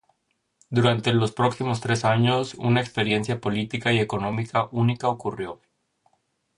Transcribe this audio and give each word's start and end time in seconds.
Durante 0.71 1.13
los 1.13 1.31
próximos 1.31 1.79
tres 1.79 2.05
años, 2.05 2.55
una 2.55 2.81
experiencia 2.81 3.39
política 3.39 3.93
y 3.93 3.99
económica 3.99 4.67
única 4.71 5.07
ocurrió. 5.09 5.61